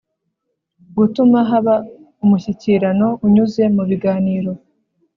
Gutuma 0.95 1.37
haba 1.49 1.75
umushyikirano 2.23 3.07
unyuze 3.25 3.63
mu 3.75 3.83
biganiro. 3.89 4.51